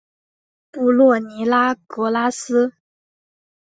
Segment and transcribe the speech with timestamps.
[0.71, 2.73] 布洛尼拉格拉斯。